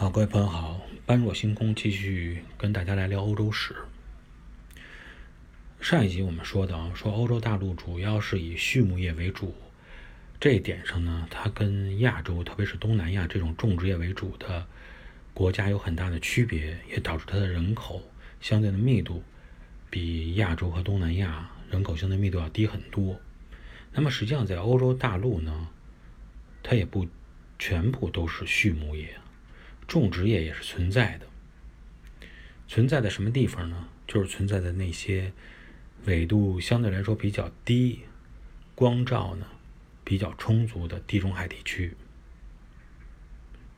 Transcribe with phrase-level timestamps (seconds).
[0.00, 3.76] 好，各位朋友好，般若星空继续跟大家来聊欧洲史。
[5.78, 9.54] 上一集我们说到，说欧洲大陆主要是以畜牧业为主，
[10.40, 14.66] 这一点上呢，它跟亚洲，特别是东南亚这种种植业为主的
[15.34, 18.02] 国家有很大的区别，也导致它的人口
[18.40, 19.22] 相对的密度
[19.90, 23.20] 比亚洲和东南亚人口相对密度要低很多。
[23.92, 25.68] 那么实际上在欧洲大陆呢，
[26.62, 27.06] 它也不
[27.58, 29.14] 全部都是畜牧业。
[29.90, 31.26] 种植业也是存在的，
[32.68, 33.88] 存在在什么地方呢？
[34.06, 35.32] 就是存在的那些
[36.04, 38.04] 纬度相对来说比较低、
[38.76, 39.46] 光照呢
[40.04, 41.96] 比较充足的地中海地区。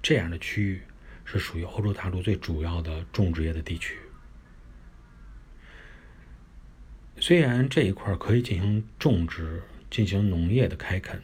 [0.03, 0.83] 这样的区域
[1.25, 3.97] 是属于欧洲大陆最主要的种植业的地区。
[7.19, 11.23] 虽然这一块可以进行种植、进行农业的开垦，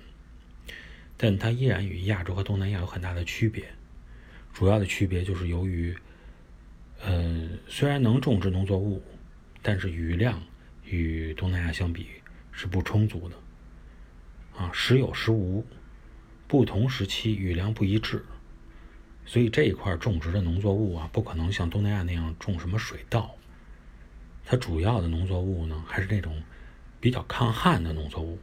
[1.18, 3.74] 但它依然与亚洲和东南亚有很大的区别。
[4.58, 5.96] 主要的区别就是由于，
[7.00, 9.00] 呃，虽然能种植农作物，
[9.62, 10.42] 但是雨量
[10.84, 12.08] 与东南亚相比
[12.50, 13.36] 是不充足的，
[14.56, 15.64] 啊，时有时无，
[16.48, 18.24] 不同时期雨量不一致，
[19.24, 23.36] 所以这一块种植的农作物啊，不可能像东南亚那样种什么水稻，
[24.44, 26.42] 它主要的农作物呢，还是那种
[26.98, 28.36] 比较抗旱的农作物，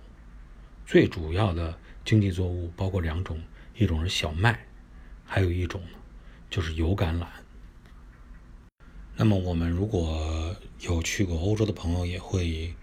[0.85, 3.37] 最主要的经济作物包括两种，
[3.75, 4.65] 一种是小麦，
[5.25, 5.97] 还有一种呢。
[6.55, 7.27] 就是油橄榄。
[9.17, 12.73] 那么我们如果有去过欧洲的朋友，也会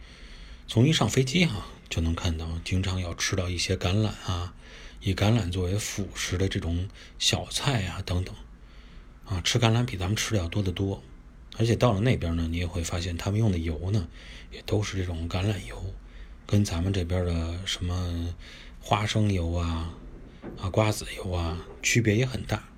[0.68, 4.52] 从一上飞机哈就能看到，经常要吃到一些橄榄啊，
[5.00, 6.86] 以橄榄作为辅食的这种
[7.18, 8.34] 小菜啊等等
[9.24, 11.02] 啊，吃橄榄比咱们吃的要多得多。
[11.56, 14.06] 而且到了那边呢，你也会发现他们用的油呢，
[14.50, 15.82] 也都是这种橄榄油，
[16.46, 18.34] 跟咱们这边的什么
[18.82, 19.94] 花生油啊、
[20.60, 22.68] 啊瓜子油啊区别也很大。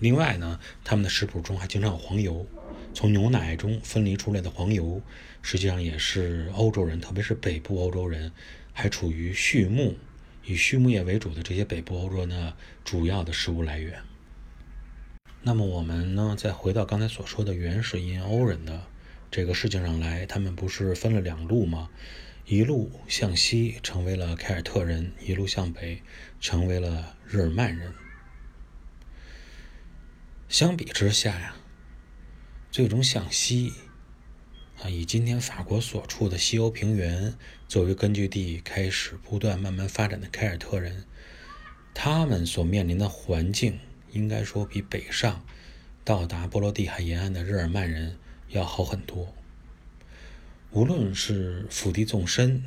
[0.00, 2.46] 另外呢，他们的食谱中还经常有黄油，
[2.92, 5.00] 从牛奶中分离出来的黄油，
[5.40, 8.32] 实际上也是欧洲人，特别是北部欧洲人，
[8.72, 9.96] 还处于畜牧、
[10.44, 14.00] 以畜牧业为主的这些北部欧洲人的主要的食物来源。
[15.42, 18.82] 那么我们呢，再回到刚才所说的原始印欧人的
[19.30, 21.88] 这个事情上来，他们不是分了两路吗？
[22.46, 26.02] 一路向西成为了凯尔特人，一路向北
[26.40, 27.92] 成为了日耳曼人。
[30.48, 31.56] 相比之下呀，
[32.70, 33.72] 最终向西
[34.80, 37.34] 啊，以今天法国所处的西欧平原
[37.66, 41.04] 作为根据地，开始不断慢慢发展的凯尔特人，
[41.92, 43.80] 他们所面临的环境，
[44.12, 45.44] 应该说比北上
[46.04, 48.16] 到达波罗的海沿岸的日耳曼人
[48.50, 49.34] 要好很多。
[50.70, 52.62] 无论是腹地纵深，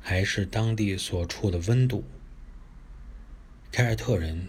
[0.00, 2.04] 还是当地所处的温度，
[3.72, 4.46] 凯尔特人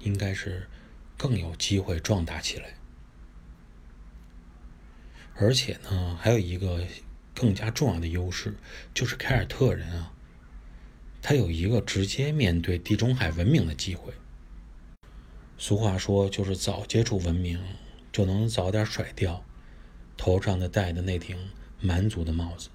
[0.00, 0.66] 应该是。
[1.22, 2.74] 更有机会壮大起来，
[5.36, 6.84] 而且呢，还有一个
[7.32, 8.56] 更加重要的优势，
[8.92, 10.12] 就是凯尔特人啊，
[11.22, 14.12] 他有一个直接面对地中海文明的机会。
[15.56, 17.62] 俗话说，就是早接触文明，
[18.10, 19.44] 就能早点甩掉
[20.16, 21.38] 头上的戴的那顶
[21.78, 22.68] 蛮族的帽子。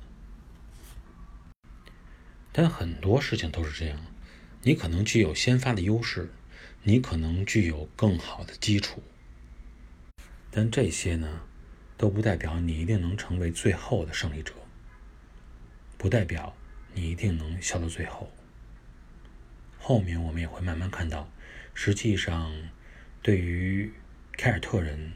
[2.53, 3.99] 但很多事情都是这样，
[4.61, 6.31] 你可能具有先发的优势。
[6.83, 9.03] 你可能具有更好的基础，
[10.49, 11.41] 但这些呢，
[11.97, 14.53] 都不代表你一定能成为最后的胜利者，
[15.97, 16.55] 不代表
[16.93, 18.31] 你一定能笑到最后。
[19.77, 21.29] 后面我们也会慢慢看到，
[21.73, 22.55] 实际上，
[23.21, 23.91] 对于
[24.37, 25.11] 凯尔特人、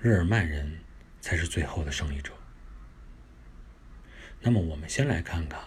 [0.00, 0.78] 日耳曼人
[1.20, 2.32] 才是最后的胜利者。
[4.40, 5.60] 那么，我们先来看看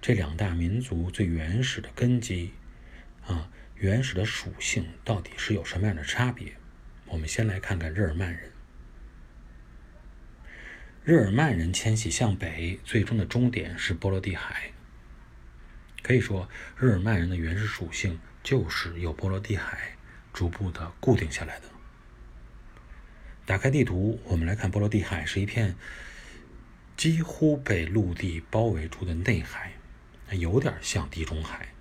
[0.00, 2.52] 这两大民族最原始的根基
[3.26, 3.50] 啊。
[3.80, 6.52] 原始的属性到底是有什么样的差别？
[7.06, 8.52] 我们先来看看日耳曼人。
[11.02, 14.72] 日耳曼人迁徙向北，最终的终点是波罗的海。
[16.02, 16.46] 可以说，
[16.78, 19.96] 日耳曼人的原始属性就是由波罗的海
[20.34, 21.64] 逐步的固定下来的。
[23.46, 25.74] 打开地图，我们来看波罗的海是一片
[26.98, 29.72] 几乎被陆地包围住的内海，
[30.32, 31.72] 有点像地中海。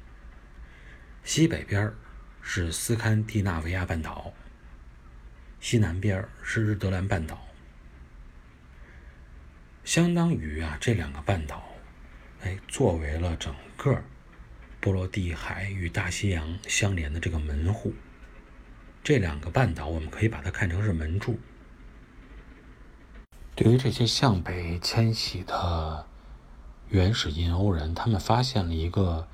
[1.24, 1.94] 西北边
[2.42, 4.34] 是斯堪的纳维亚半岛，
[5.60, 7.48] 西南边是日德兰半岛，
[9.84, 11.64] 相当于啊这两个半岛，
[12.42, 14.02] 哎，作为了整个
[14.80, 17.94] 波罗的海与大西洋相连的这个门户。
[19.04, 21.40] 这两个半岛，我们可以把它看成是门柱。
[23.56, 26.08] 对于这些向北迁徙的
[26.88, 29.28] 原始印欧人，他们发现了一个。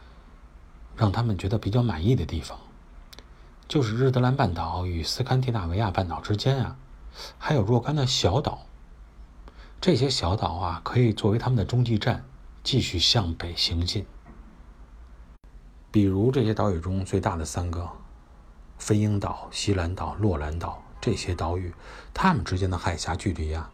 [0.95, 2.57] 让他们觉得比较满意的地方，
[3.67, 6.77] 就是日德兰半岛与斯堪的纳维亚半岛之间啊，
[7.37, 8.65] 还有若干的小岛。
[9.81, 12.23] 这些小岛啊，可以作为他们的中继站，
[12.63, 14.05] 继续向北行进。
[15.91, 17.89] 比如这些岛屿中最大的三个——
[18.79, 21.73] 飞鹰岛、西兰岛、洛兰岛，这些岛屿，
[22.13, 23.69] 它们之间的海峡距离啊，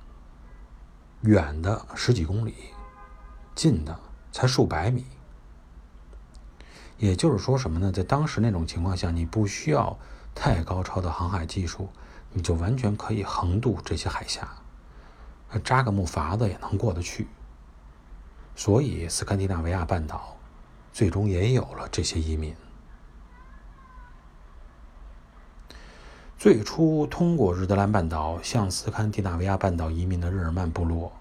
[1.22, 2.54] 远的十几公里，
[3.56, 3.98] 近的
[4.32, 5.06] 才数百米。
[7.02, 7.92] 也就是说什么呢？
[7.92, 9.98] 在当时那种情况下，你不需要
[10.36, 11.90] 太高超的航海技术，
[12.32, 14.48] 你就完全可以横渡这些海峡，
[15.64, 17.28] 扎个木筏子也能过得去。
[18.56, 20.38] 所以，斯堪的纳维亚半岛
[20.94, 22.56] 最终也有了这些移民。
[26.38, 31.12] 最初通过日德兰半岛向斯堪的纳维亚半岛移民的日耳曼部落，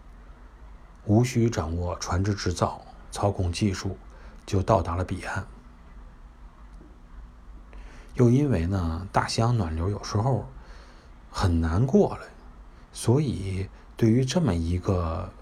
[1.06, 3.96] 无需掌握船只制造、操控技术，
[4.44, 5.46] 就到达了彼岸。
[8.14, 10.46] 又因为呢，大西洋暖流有时候
[11.30, 12.26] 很难过来，
[12.92, 15.32] 所以对于这么一个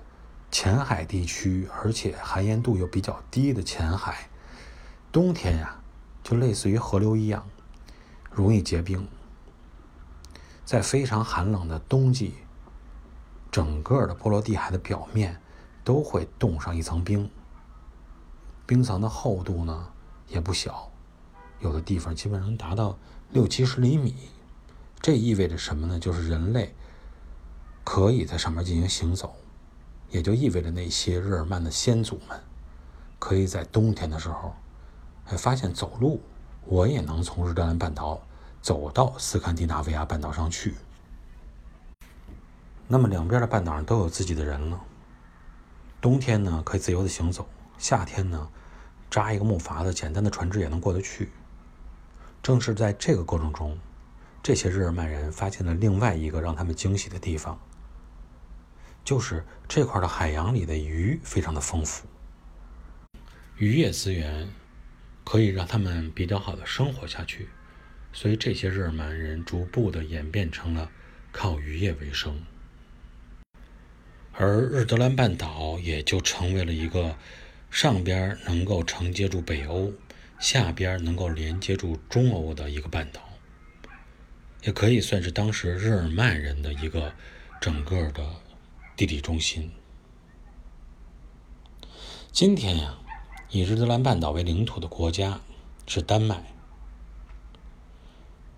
[0.50, 4.29] 浅海地区，而且含盐度又比较低的浅海，
[5.11, 5.81] 冬天呀，
[6.23, 7.44] 就类似于河流一样，
[8.31, 9.09] 容易结冰。
[10.64, 12.35] 在非常寒冷的冬季，
[13.50, 15.41] 整个的波罗的海的表面
[15.82, 17.31] 都会冻上一层冰，
[18.67, 19.88] 冰层的厚度呢
[20.29, 20.88] 也不小。
[21.61, 22.99] 有的地方基本上达到
[23.33, 24.15] 六七十厘米，
[25.01, 25.99] 这意味着什么呢？
[25.99, 26.75] 就是人类
[27.85, 29.35] 可以在上面进行行走，
[30.11, 32.41] 也就意味着那些日耳曼的先祖们
[33.19, 34.55] 可以在冬天的时候，
[35.27, 36.21] 哎，发现走路
[36.65, 38.21] 我也能从日德兰半岛
[38.63, 40.75] 走到斯堪的纳维亚半岛上去。
[42.87, 44.81] 那么两边的半岛上都有自己的人了，
[46.01, 47.47] 冬天呢可以自由的行走，
[47.79, 48.49] 夏天呢
[49.11, 51.29] 扎一个木筏子，简单的船只也能过得去。
[52.43, 53.79] 正是在这个过程中，
[54.43, 57.61] 这些日耳曼人发现了另外一个让他们惊喜的地方，
[59.05, 62.06] 就是这块的海洋里的鱼非常的丰富，
[63.56, 64.49] 渔业资源
[65.25, 67.49] 可以让他们比较好的生活下去，
[68.12, 70.90] 所以这些日耳曼人逐步的演变成了
[71.32, 72.40] 靠渔业为生，
[74.32, 77.17] 而日德兰半岛也就成为了一个
[77.70, 79.93] 上边能够承接住北欧。
[80.38, 83.20] 下边能够连接住中欧的一个半岛，
[84.62, 87.12] 也可以算是当时日耳曼人的一个
[87.61, 88.25] 整个的
[88.96, 89.73] 地理中心。
[92.31, 92.99] 今天呀，
[93.50, 95.40] 以日德兰半岛为领土的国家
[95.87, 96.55] 是丹麦。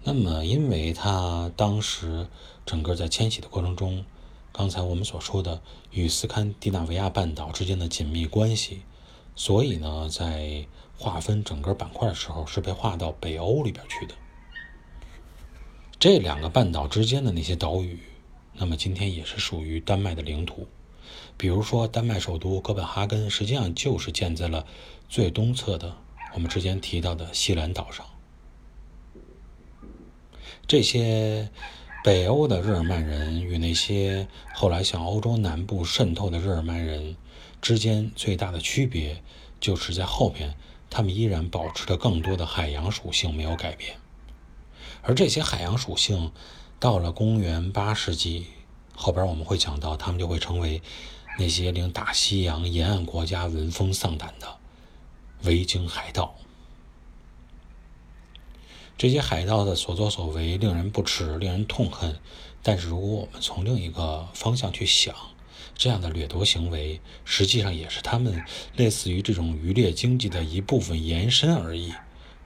[0.02, 2.26] 那么，因为它当时
[2.66, 4.04] 整个在迁徙的过程中，
[4.52, 8.82] 刚才我们所说的与斯堪的纳维亚半岛之间的紧密关系，
[9.34, 10.66] 所以呢，在
[11.00, 14.14] 划分整个板块的时候，是被划到北欧里边去的。
[15.98, 17.98] 这两个半岛之间的那些岛屿，
[18.52, 20.68] 那么今天也是属于丹麦的领土。
[21.38, 24.66] 比如说，丹麦首都哥本哈根，实际上就是建在了
[25.08, 25.96] 最东侧的
[26.34, 28.04] 我们之前提到的西兰岛上。
[30.66, 31.50] 这些
[32.04, 37.16] 北欧的日耳曼人与那些后来向欧洲南部渗透的日耳曼人
[37.62, 39.22] 之间最大的区别，
[39.58, 40.54] 就是在后边。
[40.90, 43.96] 他们依然保持着更多的海洋属性没有改变，
[45.02, 46.32] 而这些海洋属性
[46.80, 48.48] 到了公元八世纪
[48.94, 50.82] 后边，我们会讲到，他们就会成为
[51.38, 54.58] 那些令大西洋沿岸国家闻风丧胆的
[55.44, 56.34] 维京海盗。
[58.98, 62.18] 这些海盗的所作所为令人不齿，令人痛恨。
[62.62, 65.14] 但是，如果我们从另一个方向去想，
[65.80, 68.44] 这样的掠夺行为，实际上也是他们
[68.76, 71.94] 类似于这种渔猎经济的一部分延伸而已。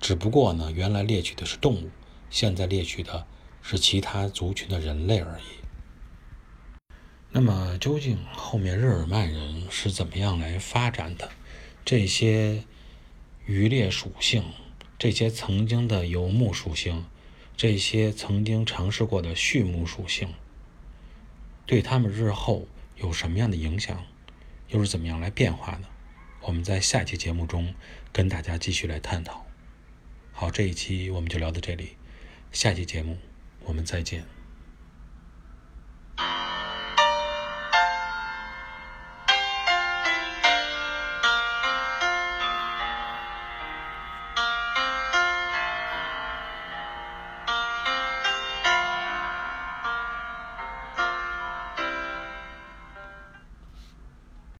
[0.00, 1.90] 只不过呢，原来猎取的是动物，
[2.30, 3.26] 现在猎取的
[3.60, 6.94] 是其他族群的人类而已。
[7.32, 11.28] 那么，究竟后面日耳曼人是怎么样来发展的？
[11.84, 12.62] 这些
[13.46, 14.44] 渔猎属性，
[14.96, 17.04] 这些曾经的游牧属性，
[17.56, 20.28] 这些曾经尝试过的畜牧属性，
[21.66, 22.68] 对他们日后。
[22.96, 24.04] 有什么样的影响，
[24.68, 25.88] 又是怎么样来变化的？
[26.42, 27.74] 我们在下期节目中
[28.12, 29.46] 跟大家继续来探讨。
[30.32, 31.96] 好，这一期我们就聊到这里，
[32.52, 33.18] 下期节目
[33.64, 34.33] 我们再见。